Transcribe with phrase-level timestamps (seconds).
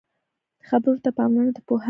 [0.67, 1.79] خبرو ته پاملرنه د پوهانو کار دی